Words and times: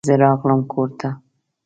زه 0.07 0.13
راغلم 0.23 0.59
کور 0.71 0.89
ته. 0.99 1.09